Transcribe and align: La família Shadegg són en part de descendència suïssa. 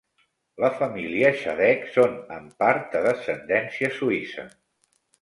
La 0.63 0.71
família 0.79 1.29
Shadegg 1.43 1.85
són 1.99 2.17
en 2.39 2.51
part 2.65 2.91
de 2.97 3.05
descendència 3.11 3.95
suïssa. 4.03 4.51